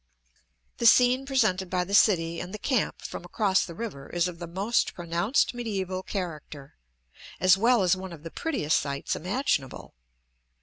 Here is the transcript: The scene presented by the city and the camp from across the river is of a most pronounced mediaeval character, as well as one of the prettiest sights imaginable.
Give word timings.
The 0.77 0.87
scene 0.87 1.27
presented 1.27 1.69
by 1.69 1.83
the 1.83 1.93
city 1.93 2.39
and 2.39 2.51
the 2.51 2.57
camp 2.57 3.03
from 3.03 3.23
across 3.23 3.63
the 3.63 3.75
river 3.75 4.09
is 4.09 4.27
of 4.27 4.41
a 4.41 4.47
most 4.47 4.95
pronounced 4.95 5.53
mediaeval 5.53 6.01
character, 6.01 6.73
as 7.39 7.55
well 7.55 7.83
as 7.83 7.95
one 7.95 8.11
of 8.11 8.23
the 8.23 8.31
prettiest 8.31 8.79
sights 8.79 9.15
imaginable. 9.15 9.93